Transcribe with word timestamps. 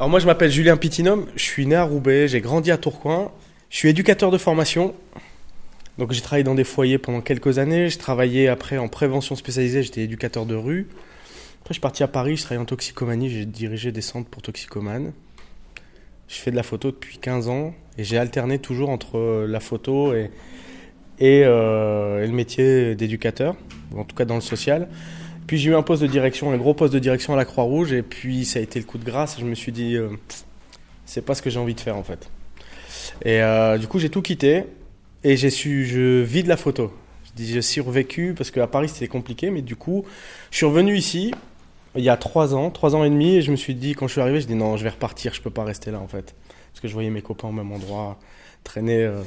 Alors 0.00 0.08
moi 0.08 0.18
je 0.18 0.24
m'appelle 0.24 0.50
Julien 0.50 0.78
Pitinum, 0.78 1.26
je 1.36 1.42
suis 1.42 1.66
né 1.66 1.74
à 1.74 1.84
Roubaix, 1.84 2.26
j'ai 2.26 2.40
grandi 2.40 2.70
à 2.70 2.78
Tourcoing, 2.78 3.30
je 3.68 3.76
suis 3.76 3.90
éducateur 3.90 4.30
de 4.30 4.38
formation. 4.38 4.94
Donc 5.98 6.12
j'ai 6.12 6.22
travaillé 6.22 6.42
dans 6.42 6.54
des 6.54 6.64
foyers 6.64 6.96
pendant 6.96 7.20
quelques 7.20 7.58
années, 7.58 7.90
j'ai 7.90 7.98
travaillé 7.98 8.48
après 8.48 8.78
en 8.78 8.88
prévention 8.88 9.36
spécialisée, 9.36 9.82
j'étais 9.82 10.00
éducateur 10.00 10.46
de 10.46 10.54
rue. 10.54 10.88
Après 11.60 11.68
je 11.68 11.72
suis 11.74 11.80
parti 11.82 12.02
à 12.02 12.08
Paris, 12.08 12.38
je 12.38 12.44
travaillais 12.44 12.62
en 12.62 12.64
toxicomanie, 12.64 13.28
j'ai 13.28 13.44
dirigé 13.44 13.92
des 13.92 14.00
centres 14.00 14.30
pour 14.30 14.40
toxicomanes. 14.40 15.12
Je 16.28 16.36
fais 16.36 16.50
de 16.50 16.56
la 16.56 16.62
photo 16.62 16.92
depuis 16.92 17.18
15 17.18 17.50
ans 17.50 17.74
et 17.98 18.04
j'ai 18.04 18.16
alterné 18.16 18.58
toujours 18.58 18.88
entre 18.88 19.44
la 19.46 19.60
photo 19.60 20.14
et, 20.14 20.30
euh, 21.20 22.24
et 22.24 22.26
le 22.26 22.32
métier 22.32 22.94
d'éducateur, 22.94 23.54
en 23.94 24.04
tout 24.04 24.16
cas 24.16 24.24
dans 24.24 24.36
le 24.36 24.40
social. 24.40 24.88
Puis 25.50 25.58
j'ai 25.58 25.70
eu 25.70 25.74
un 25.74 25.82
poste 25.82 26.00
de 26.00 26.06
direction, 26.06 26.52
un 26.52 26.56
gros 26.56 26.74
poste 26.74 26.94
de 26.94 27.00
direction 27.00 27.32
à 27.32 27.36
la 27.36 27.44
Croix-Rouge, 27.44 27.92
et 27.92 28.02
puis 28.02 28.44
ça 28.44 28.60
a 28.60 28.62
été 28.62 28.78
le 28.78 28.84
coup 28.84 28.98
de 28.98 29.04
grâce. 29.04 29.36
Je 29.40 29.44
me 29.44 29.56
suis 29.56 29.72
dit, 29.72 29.96
euh, 29.96 30.10
c'est 31.06 31.22
pas 31.22 31.34
ce 31.34 31.42
que 31.42 31.50
j'ai 31.50 31.58
envie 31.58 31.74
de 31.74 31.80
faire 31.80 31.96
en 31.96 32.04
fait. 32.04 32.30
Et 33.24 33.42
euh, 33.42 33.76
du 33.76 33.88
coup, 33.88 33.98
j'ai 33.98 34.10
tout 34.10 34.22
quitté 34.22 34.66
et 35.24 35.36
j'ai 35.36 35.50
su, 35.50 35.86
je 35.86 36.22
vis 36.22 36.44
de 36.44 36.48
la 36.48 36.56
photo. 36.56 36.92
Je 37.24 37.30
dis, 37.34 37.52
j'ai 37.52 37.62
survécu 37.62 38.32
parce 38.38 38.52
qu'à 38.52 38.68
Paris 38.68 38.90
c'était 38.90 39.08
compliqué, 39.08 39.50
mais 39.50 39.60
du 39.60 39.74
coup, 39.74 40.04
je 40.52 40.58
suis 40.58 40.66
revenu 40.66 40.96
ici 40.96 41.34
il 41.96 42.04
y 42.04 42.10
a 42.10 42.16
trois 42.16 42.54
ans, 42.54 42.70
trois 42.70 42.94
ans 42.94 43.02
et 43.02 43.10
demi, 43.10 43.34
et 43.34 43.42
je 43.42 43.50
me 43.50 43.56
suis 43.56 43.74
dit, 43.74 43.94
quand 43.96 44.06
je 44.06 44.12
suis 44.12 44.20
arrivé, 44.20 44.40
je 44.40 44.46
dis 44.46 44.54
non, 44.54 44.76
je 44.76 44.84
vais 44.84 44.90
repartir, 44.90 45.34
je 45.34 45.42
peux 45.42 45.50
pas 45.50 45.64
rester 45.64 45.90
là 45.90 45.98
en 45.98 46.06
fait, 46.06 46.36
parce 46.70 46.80
que 46.80 46.86
je 46.86 46.92
voyais 46.92 47.10
mes 47.10 47.22
copains 47.22 47.48
au 47.48 47.52
même 47.52 47.72
endroit 47.72 48.20
traîner. 48.62 49.02
Euh, 49.02 49.22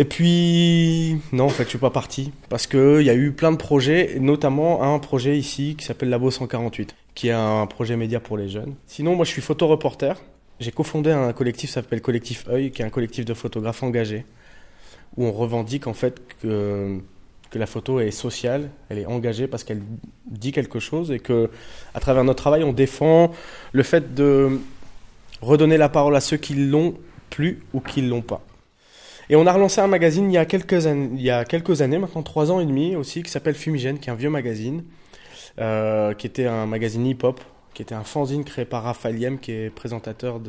et 0.00 0.04
puis, 0.04 1.16
non, 1.32 1.46
en 1.46 1.48
fait, 1.48 1.64
je 1.64 1.70
suis 1.70 1.78
pas 1.78 1.90
parti 1.90 2.30
parce 2.48 2.68
qu'il 2.68 3.02
y 3.02 3.10
a 3.10 3.14
eu 3.16 3.32
plein 3.32 3.50
de 3.50 3.56
projets, 3.56 4.16
notamment 4.20 4.80
un 4.84 5.00
projet 5.00 5.36
ici 5.36 5.74
qui 5.76 5.84
s'appelle 5.84 6.08
Labo 6.08 6.30
148, 6.30 6.94
qui 7.16 7.28
est 7.28 7.32
un 7.32 7.66
projet 7.66 7.96
média 7.96 8.20
pour 8.20 8.38
les 8.38 8.48
jeunes. 8.48 8.76
Sinon, 8.86 9.16
moi, 9.16 9.24
je 9.24 9.32
suis 9.32 9.42
photoreporter. 9.42 10.12
J'ai 10.60 10.70
cofondé 10.70 11.10
un 11.10 11.32
collectif, 11.32 11.70
ça 11.70 11.82
s'appelle 11.82 12.00
Collectif 12.00 12.46
Oeil, 12.48 12.70
qui 12.70 12.82
est 12.82 12.84
un 12.84 12.90
collectif 12.90 13.24
de 13.24 13.34
photographes 13.34 13.82
engagés, 13.82 14.24
où 15.16 15.24
on 15.24 15.32
revendique 15.32 15.88
en 15.88 15.94
fait 15.94 16.20
que, 16.42 16.98
que 17.50 17.58
la 17.58 17.66
photo 17.66 17.98
est 17.98 18.12
sociale, 18.12 18.70
elle 18.90 18.98
est 18.98 19.06
engagée 19.06 19.48
parce 19.48 19.64
qu'elle 19.64 19.82
dit 20.26 20.52
quelque 20.52 20.78
chose 20.78 21.10
et 21.10 21.18
que, 21.18 21.50
à 21.94 21.98
travers 21.98 22.22
notre 22.22 22.40
travail, 22.40 22.62
on 22.62 22.72
défend 22.72 23.32
le 23.72 23.82
fait 23.82 24.14
de 24.14 24.60
redonner 25.42 25.76
la 25.76 25.88
parole 25.88 26.14
à 26.14 26.20
ceux 26.20 26.36
qui 26.36 26.54
l'ont 26.54 26.94
plus 27.30 27.60
ou 27.72 27.80
qui 27.80 28.02
l'ont 28.02 28.22
pas. 28.22 28.44
Et 29.30 29.36
on 29.36 29.46
a 29.46 29.52
relancé 29.52 29.80
un 29.80 29.86
magazine 29.88 30.30
il 30.30 30.34
y 30.34 30.38
a 30.38 30.46
quelques 30.46 30.86
années, 31.82 31.98
maintenant 31.98 32.22
trois 32.22 32.50
ans 32.50 32.60
et 32.60 32.66
demi 32.66 32.96
aussi, 32.96 33.22
qui 33.22 33.30
s'appelle 33.30 33.54
Fumigène, 33.54 33.98
qui 33.98 34.08
est 34.08 34.12
un 34.12 34.16
vieux 34.16 34.30
magazine, 34.30 34.84
euh, 35.60 36.14
qui 36.14 36.26
était 36.26 36.46
un 36.46 36.66
magazine 36.66 37.06
hip-hop, 37.06 37.40
qui 37.74 37.82
était 37.82 37.94
un 37.94 38.04
fanzine 38.04 38.44
créé 38.44 38.64
par 38.64 38.84
Raphaël 38.84 39.38
qui 39.40 39.52
est 39.52 39.70
présentateur 39.70 40.40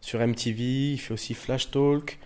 sur 0.00 0.20
MTV, 0.20 0.92
il 0.92 0.98
fait 0.98 1.14
aussi 1.14 1.34
Flash 1.34 1.70
Talk. 1.70 2.18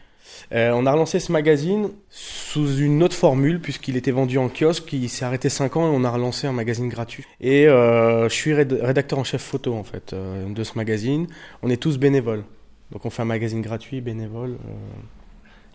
Euh, 0.52 0.70
on 0.74 0.84
a 0.84 0.92
relancé 0.92 1.18
ce 1.18 1.32
magazine 1.32 1.90
sous 2.10 2.76
une 2.76 3.02
autre 3.02 3.16
formule 3.16 3.58
puisqu'il 3.58 3.96
était 3.96 4.10
vendu 4.10 4.36
en 4.36 4.48
kiosque, 4.48 4.92
il 4.92 5.08
s'est 5.08 5.24
arrêté 5.24 5.48
5 5.48 5.76
ans 5.76 5.90
et 5.90 5.96
on 5.96 6.04
a 6.04 6.10
relancé 6.10 6.46
un 6.46 6.52
magazine 6.52 6.90
gratuit. 6.90 7.24
Et 7.40 7.66
euh, 7.66 8.28
je 8.28 8.34
suis 8.34 8.52
rédacteur 8.52 9.18
en 9.18 9.24
chef 9.24 9.42
photo 9.42 9.74
en 9.74 9.82
fait 9.82 10.14
de 10.14 10.62
ce 10.62 10.76
magazine. 10.76 11.26
On 11.62 11.70
est 11.70 11.78
tous 11.78 11.96
bénévoles, 11.96 12.44
donc 12.92 13.06
on 13.06 13.10
fait 13.10 13.22
un 13.22 13.24
magazine 13.24 13.62
gratuit 13.62 14.02
bénévole. 14.02 14.58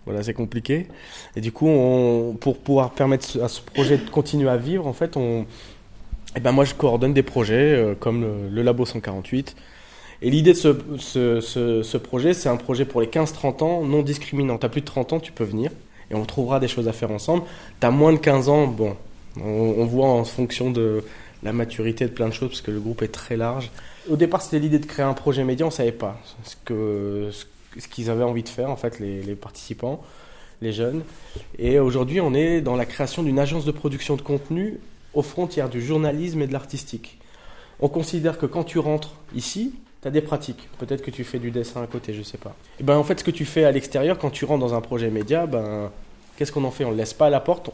Voilà, 0.06 0.22
c'est 0.24 0.34
compliqué. 0.34 0.88
Et 1.36 1.42
du 1.42 1.52
coup, 1.52 1.68
pour 2.40 2.58
pouvoir 2.58 2.92
permettre 2.92 3.42
à 3.42 3.48
ce 3.48 3.62
projet 3.62 3.98
de 3.98 4.10
continuer 4.10 4.50
à 4.50 4.58
vivre, 4.58 4.86
en 4.86 4.94
fait, 4.94 5.18
eh 6.36 6.40
ben 6.40 6.52
moi, 6.52 6.66
je 6.66 6.74
coordonne 6.74 7.14
des 7.14 7.24
projets 7.24 7.74
euh, 7.74 7.96
comme 7.96 8.26
le, 8.52 8.62
Labo 8.62 8.86
148. 8.86 9.56
Et 10.22 10.30
l'idée 10.30 10.54
de 10.54 10.58
ce, 10.58 11.98
projet, 11.98 12.34
c'est 12.34 12.50
un 12.50 12.58
projet 12.58 12.86
pour 12.86 13.02
les 13.02 13.08
15-30 13.08 13.64
ans, 13.64 13.84
non 13.84 14.02
discriminant. 14.02 14.58
Tu 14.58 14.66
as 14.66 14.70
plus 14.70 14.82
de 14.82 14.86
30 14.86 15.14
ans, 15.14 15.20
tu 15.20 15.32
peux 15.32 15.44
venir 15.44 15.72
et 16.12 16.16
on 16.16 16.26
trouvera 16.26 16.60
des 16.60 16.68
choses 16.68 16.88
à 16.88 16.94
faire 16.94 17.12
ensemble. 17.12 17.44
Tu 17.80 17.88
as 17.88 17.92
moins 17.92 18.14
de 18.14 18.18
15 18.18 18.50
ans, 18.50 18.68
bon, 18.68 18.96
on, 19.44 19.86
voit 19.86 20.08
en 20.08 20.24
fonction 20.24 20.72
de 20.72 21.04
la 21.44 21.54
maturité 21.54 22.06
de 22.06 22.12
plein 22.12 22.28
de 22.28 22.34
choses, 22.34 22.50
parce 22.50 22.62
que 22.62 22.72
le 22.72 22.80
groupe 22.80 23.02
est 23.02 23.12
très 23.12 23.38
large. 23.38 23.72
Au 24.10 24.16
départ, 24.16 24.42
c'était 24.42 24.60
l'idée 24.60 24.80
de 24.80 24.86
créer 24.86 25.06
un 25.06 25.14
projet 25.14 25.44
média, 25.44 25.66
on 25.66 25.72
savait 25.72 25.92
pas 25.92 26.20
ce 26.44 26.56
que, 26.64 27.30
ce 27.80 27.88
qu'ils 27.88 28.10
avaient 28.10 28.24
envie 28.24 28.44
de 28.44 28.50
faire, 28.50 28.70
en 28.70 28.76
fait, 28.76 29.00
les, 29.00 29.36
participants, 29.36 30.02
les 30.62 30.72
jeunes. 30.72 31.04
Et 31.60 31.80
aujourd'hui, 31.80 32.22
on 32.22 32.34
est 32.34 32.62
dans 32.62 32.76
la 32.76 32.86
création 32.86 33.24
d'une 33.24 33.40
agence 33.40 33.66
de 33.66 33.72
production 33.72 34.16
de 34.16 34.22
contenu 34.22 34.80
aux 35.14 35.22
frontières 35.22 35.70
du 35.70 35.82
journalisme 35.82 36.42
et 36.42 36.48
de 36.48 36.54
l'artistique. 36.54 37.20
On 37.80 37.90
considère 37.90 38.38
que 38.38 38.46
quand 38.46 38.64
tu 38.64 38.80
rentres 38.80 39.16
ici, 39.36 39.74
tu 40.02 40.08
as 40.08 40.12
des 40.12 40.22
pratiques. 40.22 40.70
Peut-être 40.78 41.02
que 41.02 41.12
tu 41.12 41.24
fais 41.24 41.40
du 41.40 41.52
dessin 41.52 41.82
à 41.82 41.88
côté, 41.88 42.14
je 42.14 42.22
sais 42.22 42.38
pas. 42.38 42.56
Et 42.80 42.84
ben 42.84 42.98
en 42.98 43.04
fait, 43.04 43.20
ce 43.20 43.24
que 43.24 43.32
tu 43.32 43.46
fais 43.46 43.66
à 43.66 43.72
l'extérieur, 43.72 44.18
quand 44.18 44.30
tu 44.30 44.46
rentres 44.46 44.66
dans 44.66 44.74
un 44.74 44.82
projet 44.82 45.10
média, 45.10 45.46
ben 45.46 45.92
qu'est-ce 46.38 46.52
qu'on 46.52 46.64
en 46.64 46.72
fait? 46.72 46.86
On 46.86 46.92
ne 46.92 46.98
laisse 46.98 47.14
pas 47.14 47.28
à 47.28 47.30
la 47.30 47.40
porte. 47.40 47.70
On, 47.70 47.74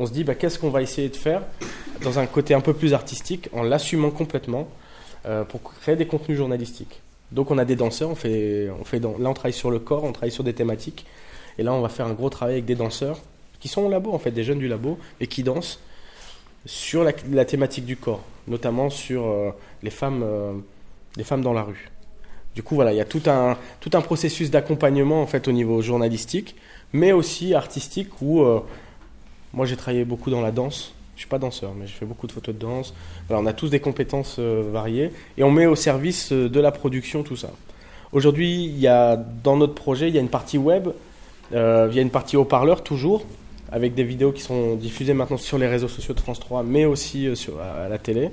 on 0.00 0.06
se 0.06 0.12
dit, 0.12 0.24
ben, 0.24 0.34
qu'est-ce 0.34 0.58
qu'on 0.58 0.70
va 0.70 0.80
essayer 0.80 1.10
de 1.10 1.16
faire 1.16 1.42
dans 2.02 2.18
un 2.18 2.26
côté 2.26 2.54
un 2.54 2.62
peu 2.62 2.72
plus 2.72 2.94
artistique, 2.94 3.50
en 3.52 3.62
l'assumant 3.62 4.10
complètement, 4.10 4.68
euh, 5.26 5.44
pour 5.44 5.62
créer 5.62 5.96
des 5.96 6.06
contenus 6.06 6.38
journalistiques. 6.38 7.02
Donc 7.32 7.50
on 7.50 7.58
a 7.58 7.64
des 7.64 7.76
danseurs, 7.76 8.10
on 8.10 8.14
fait, 8.14 8.68
on 8.80 8.84
fait 8.84 8.98
là 8.98 9.08
on 9.08 9.34
travaille 9.34 9.52
sur 9.52 9.70
le 9.70 9.78
corps, 9.78 10.04
on 10.04 10.12
travaille 10.12 10.32
sur 10.32 10.44
des 10.44 10.52
thématiques. 10.52 11.06
Et 11.58 11.62
là 11.62 11.72
on 11.72 11.80
va 11.80 11.88
faire 11.88 12.06
un 12.06 12.12
gros 12.12 12.30
travail 12.30 12.54
avec 12.54 12.64
des 12.64 12.74
danseurs 12.74 13.20
qui 13.60 13.68
sont 13.68 13.82
au 13.82 13.90
labo 13.90 14.12
en 14.12 14.18
fait, 14.18 14.30
des 14.30 14.42
jeunes 14.42 14.58
du 14.58 14.68
labo, 14.68 14.98
et 15.20 15.26
qui 15.26 15.42
dansent 15.42 15.78
sur 16.66 17.04
la, 17.04 17.12
la 17.30 17.44
thématique 17.44 17.84
du 17.84 17.96
corps, 17.96 18.24
notamment 18.48 18.90
sur 18.90 19.26
euh, 19.26 19.50
les, 19.82 19.90
femmes, 19.90 20.22
euh, 20.24 20.52
les 21.16 21.24
femmes 21.24 21.42
dans 21.42 21.52
la 21.52 21.62
rue. 21.62 21.90
Du 22.54 22.62
coup 22.62 22.74
voilà, 22.74 22.92
il 22.92 22.96
y 22.96 23.00
a 23.00 23.04
tout 23.04 23.22
un, 23.26 23.56
tout 23.80 23.90
un 23.94 24.00
processus 24.00 24.50
d'accompagnement 24.50 25.22
en 25.22 25.26
fait 25.26 25.46
au 25.46 25.52
niveau 25.52 25.80
journalistique, 25.82 26.56
mais 26.92 27.12
aussi 27.12 27.54
artistique 27.54 28.20
où 28.20 28.42
euh, 28.42 28.60
moi 29.52 29.66
j'ai 29.66 29.76
travaillé 29.76 30.04
beaucoup 30.04 30.30
dans 30.30 30.40
la 30.40 30.50
danse, 30.50 30.94
je 31.20 31.24
suis 31.26 31.28
pas 31.28 31.38
danseur, 31.38 31.74
mais 31.78 31.86
je 31.86 31.92
fais 31.92 32.06
beaucoup 32.06 32.26
de 32.26 32.32
photos 32.32 32.54
de 32.54 32.60
danse. 32.60 32.94
On 33.28 33.44
a 33.44 33.52
tous 33.52 33.68
des 33.68 33.78
compétences 33.78 34.36
euh, 34.38 34.70
variées 34.72 35.12
et 35.36 35.44
on 35.44 35.50
met 35.50 35.66
au 35.66 35.76
service 35.76 36.32
euh, 36.32 36.48
de 36.48 36.60
la 36.60 36.72
production 36.72 37.22
tout 37.22 37.36
ça. 37.36 37.50
Aujourd'hui, 38.12 38.64
il 38.64 38.78
y 38.78 38.86
a 38.86 39.16
dans 39.16 39.58
notre 39.58 39.74
projet, 39.74 40.08
il 40.08 40.14
y 40.14 40.16
a 40.18 40.22
une 40.22 40.30
partie 40.30 40.56
web, 40.56 40.88
euh, 41.52 41.88
il 41.90 41.94
y 41.94 41.98
a 41.98 42.02
une 42.02 42.08
partie 42.08 42.38
haut-parleur 42.38 42.82
toujours, 42.82 43.26
avec 43.70 43.92
des 43.92 44.02
vidéos 44.02 44.32
qui 44.32 44.40
sont 44.40 44.76
diffusées 44.76 45.12
maintenant 45.12 45.36
sur 45.36 45.58
les 45.58 45.66
réseaux 45.66 45.88
sociaux 45.88 46.14
de 46.14 46.20
France 46.20 46.40
3, 46.40 46.62
mais 46.62 46.86
aussi 46.86 47.28
euh, 47.28 47.34
à, 47.84 47.90
la 47.90 47.98
télé. 47.98 48.30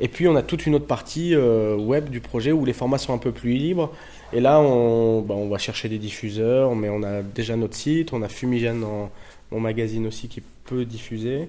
Et 0.00 0.08
puis 0.08 0.26
on 0.26 0.34
a 0.34 0.42
toute 0.42 0.66
une 0.66 0.74
autre 0.74 0.86
partie 0.86 1.34
web 1.36 2.10
du 2.10 2.20
projet 2.20 2.52
où 2.52 2.64
les 2.64 2.74
formats 2.74 2.98
sont 2.98 3.14
un 3.14 3.18
peu 3.18 3.30
plus 3.30 3.52
libres. 3.52 3.92
Et 4.32 4.40
là, 4.40 4.60
on, 4.60 5.22
bah, 5.22 5.34
on 5.34 5.48
va 5.48 5.58
chercher 5.58 5.88
des 5.88 5.96
diffuseurs, 5.96 6.74
mais 6.74 6.90
on 6.90 7.04
a 7.04 7.22
déjà 7.22 7.54
notre 7.56 7.76
site, 7.76 8.12
on 8.12 8.20
a 8.20 8.28
Fumigène 8.28 8.80
dans 8.80 9.10
mon 9.50 9.60
magazine 9.60 10.06
aussi 10.06 10.28
qui 10.28 10.42
peut 10.64 10.84
diffuser. 10.84 11.48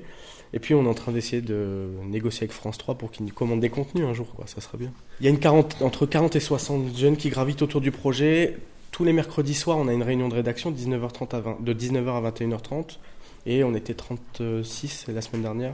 Et 0.54 0.60
puis 0.60 0.74
on 0.74 0.86
est 0.86 0.88
en 0.88 0.94
train 0.94 1.12
d'essayer 1.12 1.42
de 1.42 1.88
négocier 2.06 2.44
avec 2.44 2.54
France 2.54 2.78
3 2.78 2.96
pour 2.96 3.12
qu'ils 3.12 3.26
nous 3.26 3.34
commandent 3.34 3.60
des 3.60 3.70
contenus 3.70 4.06
un 4.06 4.14
jour, 4.14 4.28
quoi. 4.36 4.48
ça 4.48 4.62
serait 4.62 4.78
bien. 4.78 4.92
Il 5.20 5.26
y 5.26 5.28
a 5.28 5.32
une 5.32 5.40
40, 5.40 5.82
entre 5.82 6.06
40 6.06 6.36
et 6.36 6.40
60 6.40 6.96
jeunes 6.96 7.18
qui 7.18 7.30
gravitent 7.30 7.62
autour 7.62 7.82
du 7.82 7.92
projet. 7.92 8.58
Tous 8.92 9.04
les 9.04 9.14
mercredis 9.14 9.54
soirs, 9.54 9.78
on 9.78 9.88
a 9.88 9.94
une 9.94 10.04
réunion 10.04 10.30
de 10.30 10.36
rédaction 10.36 10.72
de 10.72 10.78
19h30 10.78 11.36
à 11.36 11.40
20, 11.42 11.58
de 11.62 11.74
19h 11.74 12.26
à 12.26 12.32
21h30. 12.32 12.98
Et 13.46 13.64
on 13.64 13.76
était 13.76 13.94
36 13.94 15.06
la 15.10 15.22
semaine 15.22 15.42
dernière. 15.42 15.74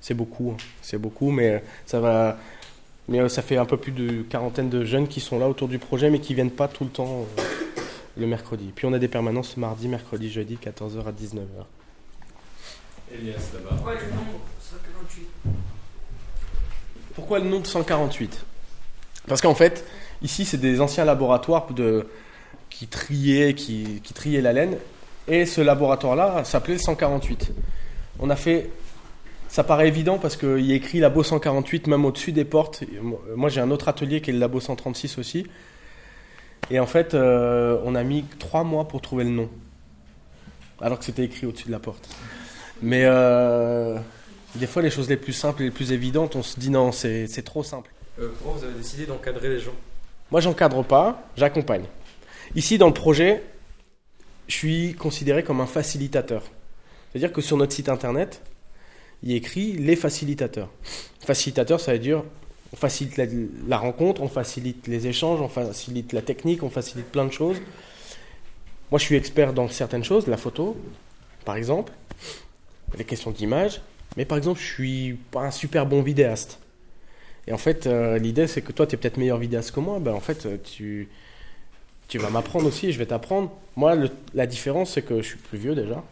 C'est 0.00 0.14
beaucoup, 0.14 0.50
hein. 0.50 0.56
c'est 0.82 0.98
beaucoup, 0.98 1.30
mais 1.30 1.62
ça 1.86 2.00
va. 2.00 2.38
Mais 3.08 3.26
ça 3.28 3.42
fait 3.42 3.58
un 3.58 3.66
peu 3.66 3.76
plus 3.76 3.92
de 3.92 4.22
quarantaine 4.22 4.70
de 4.70 4.84
jeunes 4.84 5.08
qui 5.08 5.20
sont 5.20 5.38
là 5.38 5.48
autour 5.48 5.68
du 5.68 5.78
projet, 5.78 6.08
mais 6.08 6.20
qui 6.20 6.32
viennent 6.32 6.50
pas 6.50 6.68
tout 6.68 6.84
le 6.84 6.90
temps 6.90 7.26
euh, 7.38 7.42
le 8.16 8.26
mercredi. 8.26 8.72
Puis 8.74 8.86
on 8.86 8.92
a 8.92 8.98
des 8.98 9.08
permanences 9.08 9.56
mardi, 9.56 9.88
mercredi, 9.88 10.30
jeudi, 10.30 10.58
14h 10.62 11.06
à 11.06 11.12
19h. 11.12 11.64
Elias 13.12 13.50
là-bas. 13.54 13.76
Pourquoi 13.76 13.94
le 13.94 14.00
nom 14.10 14.40
148 14.60 15.28
Pourquoi 17.14 17.38
le 17.38 17.48
nom 17.48 17.60
de 17.60 17.66
148 17.66 18.44
Parce 19.26 19.40
qu'en 19.40 19.54
fait, 19.54 19.84
ici, 20.22 20.44
c'est 20.44 20.58
des 20.58 20.80
anciens 20.80 21.04
laboratoires 21.04 21.72
de, 21.72 22.06
qui, 22.70 22.86
triaient, 22.86 23.54
qui, 23.54 24.00
qui 24.02 24.14
triaient 24.14 24.40
la 24.40 24.52
laine. 24.52 24.76
Et 25.26 25.46
ce 25.46 25.60
laboratoire-là 25.60 26.44
s'appelait 26.44 26.74
le 26.74 26.80
148. 26.80 27.52
On 28.18 28.30
a 28.30 28.36
fait. 28.36 28.70
Ça 29.48 29.62
paraît 29.62 29.86
évident 29.86 30.18
parce 30.18 30.36
qu'il 30.36 30.66
y 30.66 30.72
a 30.72 30.74
écrit 30.74 30.98
Labo 30.98 31.22
148 31.22 31.86
même 31.86 32.04
au-dessus 32.04 32.32
des 32.32 32.44
portes. 32.44 32.82
Moi, 33.36 33.48
j'ai 33.50 33.60
un 33.60 33.70
autre 33.70 33.88
atelier 33.88 34.20
qui 34.20 34.30
est 34.30 34.32
le 34.32 34.40
Labo 34.40 34.58
136 34.58 35.18
aussi. 35.18 35.46
Et 36.70 36.80
en 36.80 36.86
fait, 36.86 37.14
euh, 37.14 37.78
on 37.84 37.94
a 37.94 38.02
mis 38.02 38.24
trois 38.38 38.64
mois 38.64 38.88
pour 38.88 39.00
trouver 39.00 39.24
le 39.24 39.30
nom. 39.30 39.48
Alors 40.80 40.98
que 40.98 41.04
c'était 41.04 41.24
écrit 41.24 41.46
au-dessus 41.46 41.66
de 41.66 41.72
la 41.72 41.78
porte. 41.78 42.08
Mais 42.82 43.02
euh, 43.04 43.98
des 44.56 44.66
fois, 44.66 44.82
les 44.82 44.90
choses 44.90 45.08
les 45.08 45.16
plus 45.16 45.32
simples 45.32 45.62
et 45.62 45.66
les 45.66 45.70
plus 45.70 45.92
évidentes, 45.92 46.36
on 46.36 46.42
se 46.42 46.58
dit 46.58 46.70
non, 46.70 46.92
c'est 46.92 47.44
trop 47.44 47.62
simple. 47.62 47.90
Euh, 48.18 48.30
pourquoi 48.38 48.60
vous 48.60 48.64
avez 48.64 48.74
décidé 48.74 49.06
d'encadrer 49.06 49.48
les 49.48 49.60
gens? 49.60 49.74
Moi, 50.30 50.40
j'encadre 50.40 50.84
pas, 50.84 51.22
j'accompagne. 51.36 51.84
Ici, 52.54 52.78
dans 52.78 52.88
le 52.88 52.94
projet, 52.94 53.42
je 54.48 54.56
suis 54.56 54.94
considéré 54.94 55.42
comme 55.42 55.60
un 55.60 55.66
facilitateur. 55.66 56.42
C'est-à-dire 57.10 57.32
que 57.32 57.40
sur 57.40 57.56
notre 57.56 57.72
site 57.72 57.88
internet, 57.88 58.42
il 59.22 59.30
y 59.30 59.34
a 59.34 59.36
écrit 59.36 59.72
les 59.72 59.96
facilitateurs. 59.96 60.68
Facilitateur, 61.20 61.80
ça 61.80 61.92
veut 61.92 61.98
dire 61.98 62.22
on 62.74 62.76
facilite 62.76 63.20
la, 63.68 63.78
rencontre, 63.78 64.20
on 64.20 64.26
facilite 64.26 64.88
les 64.88 65.06
échanges, 65.06 65.40
on 65.40 65.48
facilite 65.48 66.12
la 66.12 66.22
technique, 66.22 66.64
on 66.64 66.70
facilite 66.70 67.06
plein 67.06 67.24
de 67.24 67.32
choses. 67.32 67.58
Moi, 68.90 68.98
je 68.98 69.04
suis 69.04 69.14
expert 69.14 69.52
dans 69.52 69.68
certaines 69.68 70.02
choses, 70.02 70.26
la 70.26 70.36
photo, 70.36 70.76
par 71.44 71.54
exemple, 71.54 71.92
les 72.98 73.04
questions 73.04 73.30
d'image, 73.30 73.80
mais 74.16 74.24
par 74.24 74.38
exemple, 74.38 74.58
je 74.58 74.66
suis 74.66 75.18
pas 75.30 75.42
un 75.42 75.52
super 75.52 75.86
bon 75.86 76.02
vidéaste. 76.02 76.58
Et 77.46 77.52
en 77.52 77.58
fait, 77.58 77.86
euh, 77.86 78.18
l'idée, 78.18 78.48
c'est 78.48 78.62
que 78.62 78.72
toi, 78.72 78.88
tu 78.88 78.96
es 78.96 78.98
peut-être 78.98 79.18
meilleur 79.18 79.38
vidéaste 79.38 79.70
que 79.70 79.78
moi. 79.78 80.00
Ben, 80.00 80.12
en 80.12 80.20
fait, 80.20 80.44
euh, 80.44 80.56
tu, 80.56 81.08
tu 82.08 82.18
vas 82.18 82.30
m'apprendre 82.30 82.66
aussi, 82.66 82.90
je 82.90 82.98
vais 82.98 83.06
t'apprendre. 83.06 83.52
Moi, 83.76 83.94
la 84.34 84.46
différence, 84.48 84.94
c'est 84.94 85.02
que 85.02 85.22
je 85.22 85.28
suis 85.28 85.38
plus 85.38 85.58
vieux 85.58 85.76
déjà. 85.76 86.02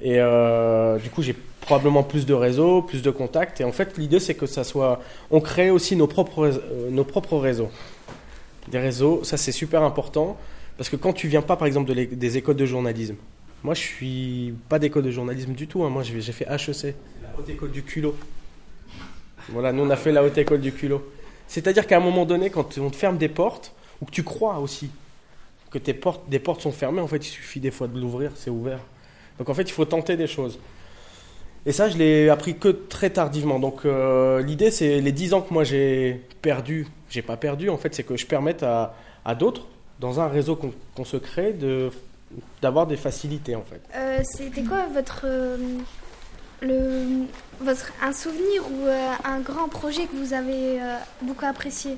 Et 0.00 0.20
euh, 0.20 0.98
du 0.98 1.08
coup, 1.10 1.22
j'ai 1.22 1.34
probablement 1.60 2.02
plus 2.02 2.26
de 2.26 2.34
réseaux, 2.34 2.82
plus 2.82 3.02
de 3.02 3.10
contacts. 3.10 3.60
Et 3.60 3.64
en 3.64 3.72
fait, 3.72 3.96
l'idée, 3.98 4.20
c'est 4.20 4.34
que 4.34 4.46
ça 4.46 4.62
soit. 4.64 5.00
On 5.30 5.40
crée 5.40 5.70
aussi 5.70 5.96
nos 5.96 6.06
propres, 6.06 6.42
réseaux- 6.44 6.60
euh, 6.70 6.90
nos 6.90 7.04
propres 7.04 7.38
réseaux. 7.38 7.70
Des 8.68 8.78
réseaux, 8.78 9.24
ça, 9.24 9.36
c'est 9.36 9.52
super 9.52 9.82
important. 9.82 10.36
Parce 10.76 10.90
que 10.90 10.96
quand 10.96 11.12
tu 11.14 11.28
viens 11.28 11.42
pas, 11.42 11.56
par 11.56 11.66
exemple, 11.66 11.92
de 11.92 12.04
des 12.04 12.36
écoles 12.36 12.56
de 12.56 12.66
journalisme, 12.66 13.16
moi, 13.64 13.72
je 13.74 13.80
suis 13.80 14.54
pas 14.68 14.78
d'école 14.78 15.02
de 15.04 15.10
journalisme 15.10 15.52
du 15.54 15.66
tout. 15.66 15.82
hein. 15.84 15.88
Moi, 15.88 16.02
j'ai 16.02 16.20
j'ai 16.20 16.32
fait 16.32 16.44
HEC, 16.44 16.94
la 17.22 17.30
haute 17.38 17.48
école 17.48 17.70
du 17.70 17.82
culot. 17.82 18.14
Voilà, 19.48 19.72
nous, 19.72 19.82
on 19.84 19.90
a 19.90 19.96
fait 19.96 20.12
la 20.12 20.22
haute 20.24 20.36
école 20.38 20.60
du 20.60 20.72
culot. 20.72 21.02
C'est-à-dire 21.48 21.86
qu'à 21.86 21.96
un 21.96 22.00
moment 22.00 22.26
donné, 22.26 22.50
quand 22.50 22.76
on 22.78 22.90
te 22.90 22.96
ferme 22.96 23.16
des 23.16 23.28
portes, 23.28 23.72
ou 24.02 24.04
que 24.04 24.10
tu 24.10 24.22
crois 24.24 24.58
aussi 24.58 24.90
que 25.70 25.78
tes 25.78 25.94
portes, 25.94 26.28
des 26.28 26.38
portes 26.40 26.60
sont 26.60 26.72
fermées, 26.72 27.00
en 27.00 27.06
fait, 27.06 27.18
il 27.26 27.30
suffit 27.30 27.60
des 27.60 27.70
fois 27.70 27.86
de 27.88 27.98
l'ouvrir, 27.98 28.32
c'est 28.34 28.50
ouvert. 28.50 28.80
Donc, 29.38 29.48
en 29.48 29.54
fait, 29.54 29.62
il 29.62 29.72
faut 29.72 29.84
tenter 29.84 30.16
des 30.16 30.26
choses. 30.26 30.58
Et 31.66 31.72
ça, 31.72 31.88
je 31.88 31.98
l'ai 31.98 32.28
appris 32.28 32.56
que 32.56 32.68
très 32.68 33.10
tardivement. 33.10 33.58
Donc, 33.58 33.84
euh, 33.84 34.40
l'idée, 34.40 34.70
c'est 34.70 35.00
les 35.00 35.12
10 35.12 35.34
ans 35.34 35.40
que 35.42 35.52
moi 35.52 35.64
j'ai 35.64 36.22
perdu, 36.40 36.86
j'ai 37.10 37.22
pas 37.22 37.36
perdu, 37.36 37.68
en 37.70 37.76
fait, 37.76 37.92
c'est 37.94 38.04
que 38.04 38.16
je 38.16 38.24
permette 38.24 38.62
à, 38.62 38.94
à 39.24 39.34
d'autres, 39.34 39.66
dans 39.98 40.20
un 40.20 40.28
réseau 40.28 40.56
qu'on 40.94 41.04
se 41.04 41.16
crée, 41.16 41.52
de 41.52 41.90
d'avoir 42.60 42.86
des 42.88 42.96
facilités, 42.96 43.54
en 43.54 43.62
fait. 43.62 43.80
Euh, 43.94 44.18
C'était 44.24 44.62
quoi 44.62 44.86
votre, 44.92 45.22
euh, 45.24 45.56
le, 46.60 47.24
votre 47.60 47.92
un 48.02 48.12
souvenir 48.12 48.62
ou 48.68 48.84
euh, 48.86 49.08
un 49.24 49.38
grand 49.40 49.68
projet 49.68 50.06
que 50.06 50.16
vous 50.16 50.34
avez 50.34 50.80
beaucoup 51.22 51.46
apprécié? 51.46 51.92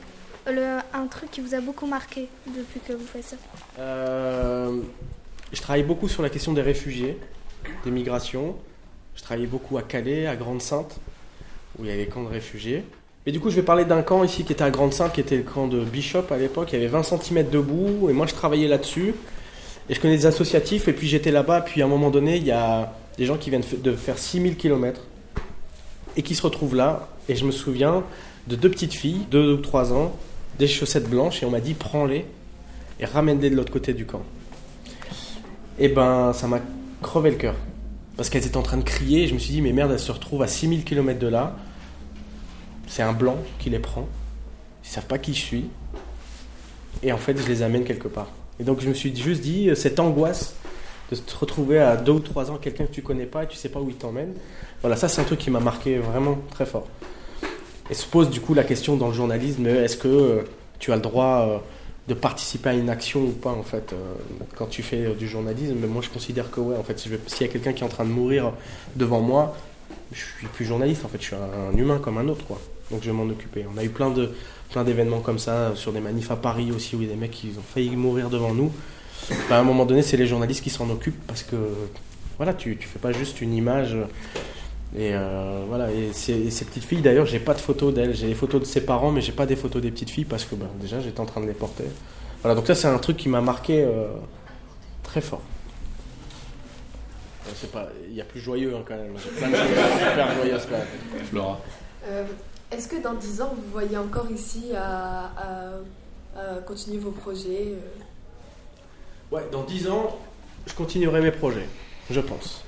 Le, 0.46 0.78
Un 0.94 1.06
truc 1.08 1.30
qui 1.30 1.40
vous 1.40 1.54
a 1.54 1.60
beaucoup 1.60 1.86
marqué 1.86 2.28
depuis 2.46 2.80
que 2.80 2.92
vous 2.94 3.06
faites 3.06 3.24
ça? 3.24 3.36
Je 5.52 5.60
travaille 5.60 5.82
beaucoup 5.82 6.08
sur 6.08 6.22
la 6.22 6.30
question 6.30 6.52
des 6.52 6.62
réfugiés, 6.62 7.16
des 7.84 7.90
migrations. 7.90 8.56
Je 9.16 9.22
travaillais 9.22 9.46
beaucoup 9.46 9.78
à 9.78 9.82
Calais, 9.82 10.26
à 10.26 10.36
Grande-Sainte, 10.36 11.00
où 11.78 11.84
il 11.84 11.88
y 11.88 11.90
avait 11.90 12.04
les 12.04 12.06
camps 12.06 12.22
de 12.22 12.28
réfugiés. 12.28 12.84
Et 13.26 13.32
du 13.32 13.40
coup, 13.40 13.50
je 13.50 13.56
vais 13.56 13.62
parler 13.62 13.84
d'un 13.84 14.02
camp 14.02 14.24
ici 14.24 14.44
qui 14.44 14.52
était 14.52 14.64
à 14.64 14.70
Grande-Sainte, 14.70 15.12
qui 15.12 15.20
était 15.20 15.36
le 15.36 15.42
camp 15.42 15.66
de 15.66 15.80
Bishop 15.80 16.24
à 16.30 16.36
l'époque. 16.36 16.70
Il 16.72 16.76
y 16.76 16.78
avait 16.78 16.88
20 16.88 17.02
cm 17.02 17.50
de 17.50 17.58
boue, 17.58 18.08
et 18.08 18.12
moi 18.12 18.26
je 18.26 18.34
travaillais 18.34 18.68
là-dessus. 18.68 19.14
Et 19.90 19.94
je 19.94 20.00
connais 20.00 20.16
des 20.16 20.26
associatifs, 20.26 20.88
et 20.88 20.92
puis 20.92 21.08
j'étais 21.08 21.30
là-bas, 21.30 21.62
puis 21.62 21.82
à 21.82 21.86
un 21.86 21.88
moment 21.88 22.10
donné, 22.10 22.36
il 22.36 22.44
y 22.44 22.52
a 22.52 22.92
des 23.16 23.24
gens 23.26 23.36
qui 23.36 23.50
viennent 23.50 23.64
de 23.82 23.92
faire 23.92 24.18
6000 24.18 24.56
km 24.56 25.02
et 26.16 26.22
qui 26.22 26.34
se 26.34 26.42
retrouvent 26.42 26.76
là. 26.76 27.08
Et 27.28 27.36
je 27.36 27.44
me 27.44 27.50
souviens 27.50 28.04
de 28.46 28.56
deux 28.56 28.70
petites 28.70 28.94
filles, 28.94 29.26
deux 29.30 29.54
ou 29.54 29.56
trois 29.58 29.92
ans, 29.92 30.16
des 30.58 30.66
chaussettes 30.68 31.08
blanches, 31.08 31.42
et 31.42 31.46
on 31.46 31.50
m'a 31.50 31.60
dit 31.60 31.74
prends-les 31.74 32.24
et 33.00 33.04
ramène-les 33.04 33.50
de 33.50 33.56
l'autre 33.56 33.72
côté 33.72 33.94
du 33.94 34.06
camp. 34.06 34.22
Et 35.78 35.88
ben, 35.88 36.32
ça 36.32 36.46
m'a 36.46 36.60
crevé 37.02 37.30
le 37.30 37.36
cœur. 37.36 37.54
Parce 38.16 38.30
qu'elles 38.30 38.46
étaient 38.46 38.56
en 38.56 38.62
train 38.62 38.78
de 38.78 38.82
crier, 38.82 39.24
et 39.24 39.28
je 39.28 39.34
me 39.34 39.38
suis 39.38 39.52
dit, 39.52 39.62
mais 39.62 39.72
merde, 39.72 39.92
elles 39.92 40.00
se 40.00 40.10
retrouvent 40.10 40.42
à 40.42 40.48
6000 40.48 40.84
km 40.84 41.18
de 41.18 41.28
là. 41.28 41.56
C'est 42.88 43.02
un 43.02 43.12
blanc 43.12 43.36
qui 43.58 43.70
les 43.70 43.78
prend. 43.78 44.08
Ils 44.84 44.88
savent 44.88 45.06
pas 45.06 45.18
qui 45.18 45.34
je 45.34 45.40
suis. 45.40 45.70
Et 47.02 47.12
en 47.12 47.18
fait, 47.18 47.38
je 47.38 47.46
les 47.46 47.62
amène 47.62 47.84
quelque 47.84 48.08
part. 48.08 48.28
Et 48.58 48.64
donc, 48.64 48.80
je 48.80 48.88
me 48.88 48.94
suis 48.94 49.14
juste 49.14 49.42
dit, 49.42 49.70
euh, 49.70 49.76
cette 49.76 50.00
angoisse 50.00 50.54
de 51.10 51.14
se 51.14 51.22
retrouver 51.36 51.78
à 51.78 51.96
deux 51.96 52.12
ou 52.12 52.20
trois 52.20 52.50
ans 52.50 52.56
quelqu'un 52.56 52.84
que 52.84 52.92
tu 52.92 53.02
connais 53.02 53.26
pas 53.26 53.44
et 53.44 53.46
tu 53.46 53.56
sais 53.56 53.68
pas 53.68 53.80
où 53.80 53.88
il 53.88 53.94
t'emmène. 53.94 54.34
Voilà, 54.80 54.96
ça, 54.96 55.08
c'est 55.08 55.20
un 55.20 55.24
truc 55.24 55.38
qui 55.38 55.50
m'a 55.50 55.60
marqué 55.60 55.98
vraiment 55.98 56.38
très 56.50 56.66
fort. 56.66 56.88
Et 57.90 57.94
se 57.94 58.06
pose 58.06 58.30
du 58.30 58.40
coup 58.40 58.52
la 58.52 58.64
question 58.64 58.96
dans 58.96 59.08
le 59.08 59.14
journalisme 59.14 59.66
est-ce 59.66 59.96
que 59.96 60.08
euh, 60.08 60.42
tu 60.78 60.92
as 60.92 60.96
le 60.96 61.02
droit 61.02 61.48
euh, 61.48 61.58
de 62.08 62.14
participer 62.14 62.70
à 62.70 62.74
une 62.74 62.88
action 62.88 63.20
ou 63.20 63.32
pas 63.32 63.50
en 63.50 63.62
fait 63.62 63.92
euh, 63.92 64.14
quand 64.56 64.66
tu 64.66 64.82
fais 64.82 65.14
du 65.14 65.28
journalisme. 65.28 65.76
Mais 65.80 65.86
moi 65.86 66.02
je 66.02 66.08
considère 66.08 66.50
que 66.50 66.60
ouais 66.60 66.76
en 66.76 66.82
fait 66.82 66.98
s'il 66.98 67.12
y 67.12 67.44
a 67.44 67.52
quelqu'un 67.52 67.72
qui 67.72 67.82
est 67.82 67.86
en 67.86 67.90
train 67.90 68.04
de 68.04 68.10
mourir 68.10 68.52
devant 68.96 69.20
moi 69.20 69.56
je 70.12 70.18
suis 70.18 70.46
plus 70.46 70.64
journaliste 70.64 71.04
en 71.04 71.08
fait 71.08 71.20
je 71.20 71.26
suis 71.26 71.36
un, 71.36 71.76
humain 71.76 71.98
comme 72.02 72.18
un 72.18 72.26
autre 72.28 72.44
quoi. 72.46 72.58
Donc 72.90 73.02
je 73.02 73.10
vais 73.10 73.16
m'en 73.16 73.30
occuper. 73.30 73.66
On 73.72 73.78
a 73.78 73.84
eu 73.84 73.90
plein 73.90 74.10
de 74.10 74.30
plein 74.70 74.84
d'événements 74.84 75.20
comme 75.20 75.38
ça 75.38 75.52
euh, 75.52 75.74
sur 75.74 75.92
des 75.92 76.00
manifs 76.00 76.30
à 76.30 76.36
Paris 76.36 76.72
aussi 76.72 76.96
où 76.96 77.02
il 77.02 77.08
y 77.08 77.10
a 77.10 77.14
des 77.14 77.20
mecs 77.20 77.30
qui 77.30 77.52
ont 77.58 77.62
failli 77.62 77.94
mourir 77.94 78.30
devant 78.30 78.54
nous. 78.54 78.72
Bah, 79.50 79.56
à 79.56 79.60
un 79.60 79.64
moment 79.64 79.84
donné 79.84 80.00
c'est 80.00 80.16
les 80.16 80.26
journalistes 80.26 80.62
qui 80.62 80.70
s'en 80.70 80.88
occupent 80.88 81.26
parce 81.26 81.42
que 81.42 81.56
voilà 82.38 82.54
tu 82.54 82.76
tu 82.78 82.88
fais 82.88 82.98
pas 82.98 83.12
juste 83.12 83.42
une 83.42 83.52
image 83.52 83.96
et 84.96 85.10
euh, 85.14 85.64
voilà, 85.68 85.90
et 85.92 86.12
ces, 86.12 86.32
et 86.32 86.50
ces 86.50 86.64
petites 86.64 86.84
filles, 86.84 87.02
d'ailleurs, 87.02 87.26
j'ai 87.26 87.38
pas 87.40 87.54
de 87.54 87.60
photos 87.60 87.92
d'elles. 87.92 88.14
J'ai 88.14 88.26
des 88.28 88.34
photos 88.34 88.60
de 88.62 88.66
ses 88.66 88.80
parents, 88.80 89.10
mais 89.10 89.20
j'ai 89.20 89.32
pas 89.32 89.44
des 89.46 89.56
photos 89.56 89.82
des 89.82 89.90
petites 89.90 90.10
filles 90.10 90.24
parce 90.24 90.44
que 90.44 90.54
ben, 90.54 90.68
déjà 90.80 90.98
j'étais 91.00 91.20
en 91.20 91.26
train 91.26 91.40
de 91.42 91.46
les 91.46 91.52
porter. 91.52 91.84
Voilà, 92.42 92.54
donc 92.54 92.66
ça 92.66 92.74
c'est 92.74 92.88
un 92.88 92.98
truc 92.98 93.16
qui 93.16 93.28
m'a 93.28 93.40
marqué 93.42 93.82
euh, 93.84 94.06
très 95.02 95.20
fort. 95.20 95.42
Euh, 97.46 97.50
c'est 97.54 97.70
pas, 97.70 97.88
il 98.08 98.14
y 98.14 98.20
a 98.20 98.24
plus 98.24 98.40
joyeux 98.40 98.74
hein, 98.74 98.82
quand 98.86 98.96
même. 98.96 99.12
J'ai 99.22 99.30
plein 99.30 99.48
de 99.50 99.54
choses 99.56 99.98
super 100.08 100.34
joyeuses 100.36 100.66
quand 100.70 100.78
même. 100.78 101.24
Flora. 101.26 101.60
Euh, 102.06 102.24
Est-ce 102.70 102.88
que 102.88 103.02
dans 103.02 103.14
10 103.14 103.42
ans, 103.42 103.52
vous 103.54 103.70
voyez 103.72 103.96
encore 103.98 104.30
ici 104.30 104.70
à, 104.74 105.32
à- 105.36 106.40
à 106.40 106.54
continuer 106.66 106.98
vos 106.98 107.10
projets 107.10 107.74
Ouais, 109.30 109.42
dans 109.52 109.64
10 109.64 109.88
ans, 109.88 110.18
je 110.66 110.72
continuerai 110.72 111.20
mes 111.20 111.32
projets, 111.32 111.66
je 112.10 112.20
pense. 112.20 112.64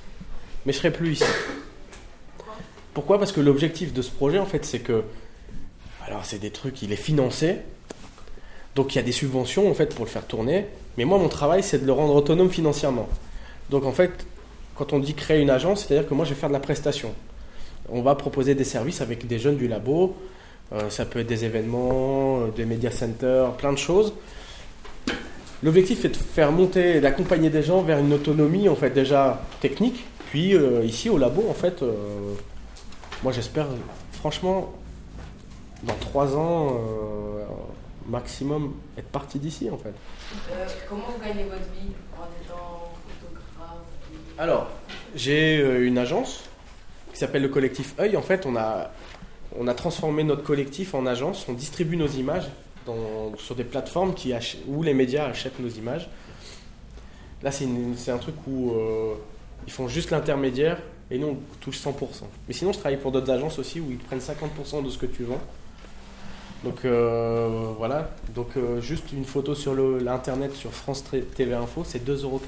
Mais 0.66 0.72
je 0.72 0.78
serai 0.78 0.90
plus 0.90 1.12
ici. 1.12 1.24
Pourquoi? 2.94 3.18
Parce 3.18 3.32
que 3.32 3.40
l'objectif 3.40 3.92
de 3.92 4.02
ce 4.02 4.10
projet, 4.10 4.38
en 4.38 4.46
fait, 4.46 4.64
c'est 4.64 4.80
que. 4.80 5.04
Alors, 6.06 6.24
c'est 6.24 6.38
des 6.38 6.50
trucs, 6.50 6.82
il 6.82 6.92
est 6.92 6.96
financé. 6.96 7.56
Donc, 8.74 8.94
il 8.94 8.96
y 8.96 8.98
a 8.98 9.02
des 9.02 9.12
subventions, 9.12 9.70
en 9.70 9.74
fait, 9.74 9.94
pour 9.94 10.04
le 10.04 10.10
faire 10.10 10.26
tourner. 10.26 10.66
Mais 10.98 11.04
moi, 11.04 11.18
mon 11.18 11.28
travail, 11.28 11.62
c'est 11.62 11.78
de 11.78 11.86
le 11.86 11.92
rendre 11.92 12.14
autonome 12.14 12.50
financièrement. 12.50 13.08
Donc, 13.68 13.84
en 13.84 13.92
fait, 13.92 14.26
quand 14.74 14.92
on 14.92 14.98
dit 14.98 15.14
créer 15.14 15.40
une 15.40 15.50
agence, 15.50 15.84
c'est-à-dire 15.84 16.08
que 16.08 16.14
moi, 16.14 16.24
je 16.24 16.30
vais 16.30 16.40
faire 16.40 16.48
de 16.48 16.54
la 16.54 16.60
prestation. 16.60 17.14
On 17.88 18.02
va 18.02 18.14
proposer 18.14 18.54
des 18.54 18.64
services 18.64 19.00
avec 19.00 19.26
des 19.26 19.38
jeunes 19.38 19.56
du 19.56 19.68
labo. 19.68 20.16
Euh, 20.72 20.88
ça 20.88 21.04
peut 21.04 21.18
être 21.20 21.26
des 21.26 21.44
événements, 21.44 22.40
euh, 22.40 22.46
des 22.54 22.64
media 22.64 22.90
centers, 22.90 23.52
plein 23.56 23.72
de 23.72 23.78
choses. 23.78 24.14
L'objectif 25.62 26.04
est 26.04 26.10
de 26.10 26.16
faire 26.16 26.52
monter, 26.52 27.00
d'accompagner 27.00 27.50
des 27.50 27.62
gens 27.62 27.82
vers 27.82 27.98
une 27.98 28.12
autonomie 28.14 28.68
en 28.68 28.76
fait 28.76 28.90
déjà 28.90 29.42
technique. 29.60 30.04
Puis 30.30 30.54
euh, 30.54 30.84
ici 30.84 31.10
au 31.10 31.18
labo, 31.18 31.44
en 31.48 31.54
fait, 31.54 31.82
moi 33.22 33.32
j'espère, 33.32 33.66
franchement, 34.12 34.72
dans 35.82 35.94
trois 35.94 36.36
ans 36.36 36.78
euh, 36.78 37.44
maximum, 38.06 38.74
être 38.98 39.08
parti 39.08 39.38
d'ici 39.38 39.70
en 39.70 39.76
fait. 39.78 39.94
Euh, 40.52 40.66
comment 40.88 41.04
vous 41.16 41.22
gagnez 41.24 41.44
votre 41.44 41.60
vie 41.72 41.92
en 42.18 42.24
étant 42.44 42.92
photographe 43.20 43.78
et- 44.12 44.40
Alors, 44.40 44.68
j'ai 45.14 45.58
euh, 45.60 45.86
une 45.86 45.98
agence 45.98 46.44
qui 47.12 47.18
s'appelle 47.18 47.42
le 47.42 47.48
collectif 47.48 47.94
Œil. 47.98 48.16
En 48.16 48.22
fait, 48.22 48.46
on 48.46 48.56
a, 48.56 48.90
on 49.58 49.66
a 49.68 49.74
transformé 49.74 50.22
notre 50.24 50.42
collectif 50.42 50.94
en 50.94 51.06
agence. 51.06 51.46
On 51.48 51.52
distribue 51.52 51.96
nos 51.96 52.06
images 52.08 52.48
dans- 52.86 53.36
sur 53.36 53.54
des 53.54 53.64
plateformes 53.64 54.14
qui 54.14 54.32
où 54.66 54.82
les 54.82 54.94
médias 54.94 55.26
achètent 55.26 55.58
nos 55.60 55.68
images. 55.68 56.08
Là, 57.42 57.50
c'est 57.50 58.10
un 58.10 58.18
truc 58.18 58.34
où 58.46 58.72
euh, 58.72 59.14
ils 59.66 59.72
font 59.72 59.88
juste 59.88 60.10
l'intermédiaire 60.10 60.78
et 61.10 61.18
nous, 61.18 61.28
on 61.28 61.36
touche 61.60 61.78
100%. 61.78 61.92
Mais 62.46 62.54
sinon, 62.54 62.72
je 62.72 62.78
travaille 62.78 62.98
pour 62.98 63.12
d'autres 63.12 63.30
agences 63.30 63.58
aussi 63.58 63.80
où 63.80 63.90
ils 63.90 63.98
prennent 63.98 64.20
50% 64.20 64.84
de 64.84 64.90
ce 64.90 64.98
que 64.98 65.06
tu 65.06 65.24
vends. 65.24 65.40
Donc 66.64 66.84
euh, 66.84 67.72
voilà, 67.78 68.10
donc 68.34 68.48
euh, 68.56 68.80
juste 68.82 69.12
une 69.12 69.24
photo 69.24 69.54
sur 69.54 69.74
l'internet 69.74 70.54
sur 70.54 70.72
France 70.72 71.02
TV 71.34 71.54
Info, 71.54 71.84
c'est 71.84 72.06
2,44€. 72.06 72.40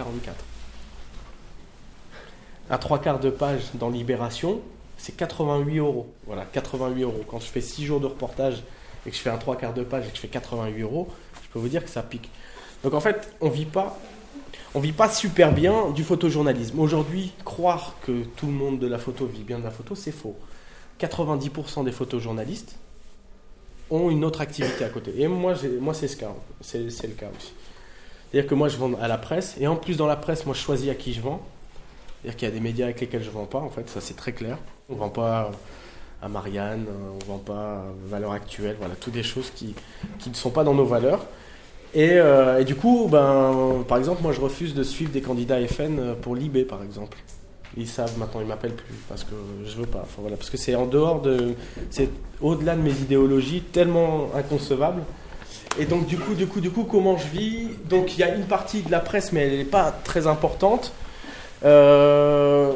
Un 2.71 2.79
trois 2.79 2.99
quarts 2.99 3.21
de 3.21 3.31
page 3.31 3.63
dans 3.75 3.89
Libération, 3.89 4.61
c'est 4.99 5.17
88 5.17 5.79
euros. 5.79 6.13
Voilà, 6.27 6.45
88 6.45 7.03
euros. 7.03 7.21
Quand 7.27 7.41
je 7.41 7.47
fais 7.47 7.63
6 7.63 7.87
jours 7.87 8.01
de 8.01 8.07
reportage 8.07 8.63
et 9.07 9.11
que 9.11 9.17
je 9.17 9.21
fais 9.21 9.31
un 9.31 9.39
trois 9.39 9.57
quarts 9.57 9.75
de 9.75 9.83
page 9.83 10.07
et 10.07 10.11
que 10.11 10.17
je 10.17 10.21
fais 10.21 10.29
88 10.29 10.83
euros, 10.83 11.09
je 11.43 11.49
peux 11.49 11.59
vous 11.59 11.69
dire 11.69 11.83
que 11.83 11.91
ça 11.91 12.03
pique. 12.03 12.31
Donc 12.85 12.93
en 12.95 13.01
fait, 13.01 13.35
on 13.41 13.49
vit 13.49 13.65
pas, 13.65 13.99
on 14.75 14.81
vit 14.81 14.93
pas 14.93 15.09
super 15.09 15.53
bien 15.53 15.91
du 15.91 16.05
photojournalisme. 16.05 16.79
Aujourd'hui, 16.79 17.33
croire 17.45 17.97
que 18.03 18.25
tout 18.37 18.47
le 18.47 18.53
monde 18.53 18.79
de 18.79 18.87
la 18.87 18.99
photo 18.99 19.27
vit 19.27 19.43
bien 19.43 19.59
de 19.59 19.65
la 19.65 19.71
photo, 19.71 19.95
c'est 19.95 20.13
faux. 20.13 20.37
90% 21.01 21.85
des 21.85 21.93
photojournalistes 21.93 22.77
ont 23.91 24.11
une 24.11 24.25
autre 24.25 24.41
activité 24.41 24.85
à 24.85 24.89
côté. 24.89 25.13
Et 25.19 25.29
moi, 25.29 25.55
moi 25.81 25.95
c'est 25.95 26.09
ce 26.09 26.17
cas. 26.17 26.33
C'est 26.61 26.79
le 26.81 27.15
cas 27.15 27.29
aussi. 27.37 27.53
C'est-à-dire 28.31 28.49
que 28.49 28.55
moi, 28.55 28.69
je 28.69 28.79
vends 28.79 28.95
à 28.95 29.09
la 29.09 29.19
presse. 29.19 29.57
Et 29.61 29.67
en 29.67 29.77
plus, 29.77 29.99
dans 29.99 30.07
la 30.07 30.17
presse, 30.17 30.47
moi, 30.47 30.55
je 30.55 30.61
choisis 30.61 30.89
à 30.89 30.95
qui 30.95 31.13
je 31.13 31.21
vends. 31.21 31.43
C'est-à-dire 32.23 32.37
qu'il 32.39 32.49
y 32.49 32.51
a 32.51 32.55
des 32.55 32.61
médias 32.61 32.87
avec 32.87 33.01
lesquels 33.01 33.23
je 33.23 33.29
ne 33.29 33.35
vends 33.35 33.45
pas, 33.45 33.59
en 33.59 33.69
fait, 33.69 33.91
ça 33.91 34.01
c'est 34.01 34.17
très 34.17 34.33
clair. 34.33 34.57
On 34.89 34.95
ne 34.95 34.99
vend 34.99 35.11
pas 35.11 35.51
à 36.23 36.29
Marianne, 36.29 36.87
euh, 36.89 37.19
on 37.21 37.33
vend 37.33 37.39
pas 37.39 37.79
à 37.79 37.85
valeur 38.07 38.33
actuelle, 38.33 38.77
voilà, 38.79 38.95
toutes 38.95 39.13
des 39.13 39.25
choses 39.25 39.51
qui, 39.51 39.75
qui 40.21 40.31
ne 40.31 40.35
sont 40.35 40.51
pas 40.51 40.65
dans 40.65 40.73
nos 40.73 40.85
valeurs. 40.85 41.27
Et, 41.95 42.13
euh, 42.13 42.61
et 42.61 42.65
du 42.65 42.75
coup, 42.75 43.07
ben, 43.11 43.85
par 43.87 43.99
exemple, 43.99 44.23
moi 44.23 44.33
je 44.33 44.41
refuse 44.41 44.75
de 44.75 44.83
suivre 44.83 45.13
des 45.13 45.21
candidats 45.21 45.59
FN 45.67 45.99
euh, 45.99 46.15
pour 46.15 46.35
l'IB 46.35 46.67
par 46.67 46.83
exemple. 46.83 47.19
Ils 47.77 47.89
savent 47.89 48.19
maintenant, 48.19 48.41
ils 48.41 48.47
m'appellent 48.47 48.75
plus 48.75 48.95
parce 49.09 49.25
que 49.25 49.35
je 49.67 49.77
veux 49.77 49.87
pas. 49.87 50.07
Voilà, 50.19 50.37
parce 50.37 50.51
que 50.51 50.57
c'est 50.57 50.75
en 50.75 50.87
dehors 50.87 51.21
de, 51.21 51.55
c'est 51.91 52.09
au-delà 52.41 52.77
de 52.77 52.83
mes 52.83 52.91
idéologies, 52.93 53.63
tellement 53.63 54.29
inconcevable. 54.35 55.03
Et 55.79 55.85
donc 55.87 56.07
du 56.07 56.19
coup, 56.19 56.35
du 56.35 56.47
coup, 56.47 56.61
du 56.61 56.71
coup, 56.71 56.85
comment 56.85 57.17
je 57.17 57.27
vis? 57.29 57.69
Donc 57.89 58.17
il 58.17 58.21
y 58.21 58.23
a 58.25 58.35
une 58.35 58.45
partie 58.45 58.83
de 58.83 58.91
la 58.91 59.01
presse, 59.01 59.33
mais 59.33 59.43
elle 59.47 59.59
n'est 59.59 59.65
pas 59.65 59.91
très 60.05 60.27
importante. 60.27 60.93
Euh, 61.65 62.73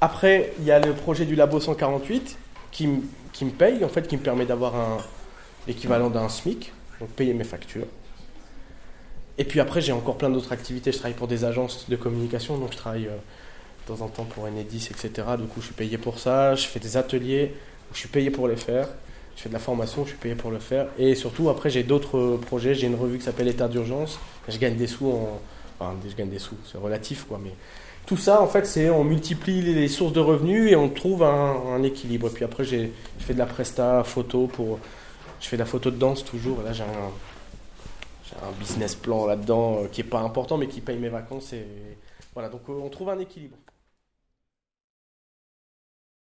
Après, 0.00 0.52
il 0.58 0.64
y 0.64 0.72
a 0.72 0.80
le 0.80 0.92
projet 0.92 1.24
du 1.24 1.34
Labo 1.36 1.60
148 1.60 2.36
qui, 2.72 2.84
m- 2.84 3.02
qui 3.32 3.44
me 3.44 3.50
paye, 3.50 3.84
en 3.84 3.88
fait, 3.88 4.08
qui 4.08 4.16
me 4.16 4.22
permet 4.22 4.46
d'avoir 4.46 4.74
un 4.74 4.98
l'équivalent 5.68 6.10
d'un 6.10 6.28
SMIC, 6.28 6.72
donc 7.02 7.10
payer 7.10 7.34
mes 7.34 7.44
factures. 7.44 7.86
Et 9.36 9.44
puis 9.44 9.58
après, 9.58 9.80
j'ai 9.80 9.90
encore 9.92 10.16
plein 10.16 10.30
d'autres 10.30 10.52
activités. 10.52 10.92
Je 10.92 10.98
travaille 10.98 11.16
pour 11.16 11.26
des 11.26 11.44
agences 11.44 11.86
de 11.88 11.96
communication, 11.96 12.58
donc 12.58 12.72
je 12.72 12.76
travaille 12.76 13.06
euh, 13.06 13.16
de 13.86 13.94
temps 13.94 14.04
en 14.04 14.08
temps 14.08 14.24
pour 14.24 14.44
Enedis, 14.44 14.88
etc. 14.90 15.10
Du 15.36 15.46
coup, 15.46 15.60
je 15.60 15.66
suis 15.66 15.74
payé 15.74 15.98
pour 15.98 16.20
ça. 16.20 16.54
Je 16.54 16.66
fais 16.66 16.78
des 16.78 16.96
ateliers, 16.96 17.54
je 17.92 17.98
suis 17.98 18.08
payé 18.08 18.30
pour 18.30 18.46
les 18.46 18.56
faire. 18.56 18.86
Je 19.34 19.42
fais 19.42 19.48
de 19.48 19.54
la 19.54 19.58
formation, 19.60 20.04
je 20.04 20.10
suis 20.10 20.18
payé 20.18 20.36
pour 20.36 20.52
le 20.52 20.60
faire. 20.60 20.86
Et 20.96 21.16
surtout, 21.16 21.48
après, 21.48 21.70
j'ai 21.70 21.82
d'autres 21.82 22.36
projets. 22.36 22.74
J'ai 22.74 22.86
une 22.86 22.94
revue 22.94 23.18
qui 23.18 23.24
s'appelle 23.24 23.48
État 23.48 23.66
d'urgence. 23.66 24.20
Je 24.48 24.58
gagne 24.58 24.76
des 24.76 24.86
sous 24.86 25.08
en. 25.08 25.40
Enfin, 25.80 25.96
je 26.08 26.14
gagne 26.14 26.28
des 26.28 26.38
sous, 26.38 26.54
c'est 26.70 26.78
relatif, 26.78 27.24
quoi. 27.24 27.40
Mais 27.42 27.54
tout 28.06 28.18
ça, 28.18 28.40
en 28.40 28.46
fait, 28.46 28.64
c'est 28.66 28.90
on 28.90 29.02
multiplie 29.02 29.62
les 29.62 29.88
sources 29.88 30.12
de 30.12 30.20
revenus 30.20 30.70
et 30.70 30.76
on 30.76 30.88
trouve 30.88 31.24
un, 31.24 31.56
un 31.74 31.82
équilibre. 31.82 32.28
Et 32.28 32.30
puis 32.30 32.44
après, 32.44 32.62
j'ai 32.62 32.92
je 33.18 33.24
fais 33.24 33.34
de 33.34 33.38
la 33.40 33.46
presta 33.46 34.04
photo 34.04 34.46
pour. 34.46 34.78
Je 35.42 35.48
fais 35.48 35.56
de 35.56 35.62
la 35.62 35.66
photo 35.66 35.90
de 35.90 35.96
danse 35.96 36.24
toujours. 36.24 36.62
Là, 36.62 36.72
j'ai 36.72 36.84
un, 36.84 38.46
un 38.46 38.52
business 38.58 38.94
plan 38.94 39.26
là-dedans 39.26 39.82
euh, 39.82 39.88
qui 39.88 40.00
est 40.00 40.04
pas 40.04 40.20
important, 40.20 40.56
mais 40.56 40.68
qui 40.68 40.80
paye 40.80 40.98
mes 40.98 41.08
vacances. 41.08 41.52
Et 41.52 41.66
voilà, 42.32 42.48
donc 42.48 42.62
euh, 42.68 42.72
on 42.72 42.88
trouve 42.88 43.10
un 43.10 43.18
équilibre. 43.18 43.56